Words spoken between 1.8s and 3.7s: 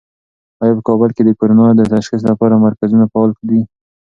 تشخیص لپاره مرکزونه فعال دي؟